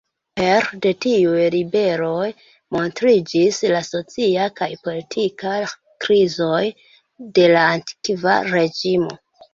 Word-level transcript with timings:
Pere 0.39 0.77
de 0.85 0.91
tiuj 1.03 1.41
ribeloj, 1.55 2.29
montriĝis 2.77 3.59
la 3.73 3.83
socia 3.89 4.47
kaj 4.61 4.69
politika 4.87 5.53
krizoj 6.07 6.65
de 7.37 7.49
la 7.53 7.69
Antikva 7.77 8.41
Reĝimo. 8.51 9.17